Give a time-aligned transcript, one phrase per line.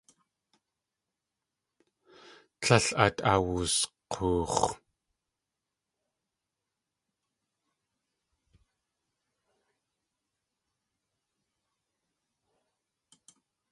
[2.61, 4.65] Tlél át awusk̲oox̲.